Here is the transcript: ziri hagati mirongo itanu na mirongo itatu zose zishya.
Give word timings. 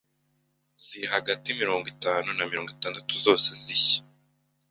ziri 0.83 1.05
hagati 1.15 1.57
mirongo 1.61 1.85
itanu 1.95 2.27
na 2.37 2.43
mirongo 2.51 2.69
itatu 2.75 3.13
zose 3.25 3.49
zishya. 3.63 4.01